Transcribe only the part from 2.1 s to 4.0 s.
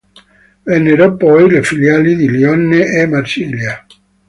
di Lione e Marsiglia.